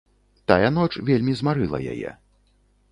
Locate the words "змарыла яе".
1.43-2.11